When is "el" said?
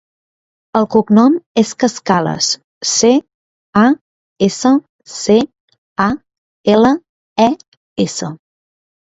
0.77-0.85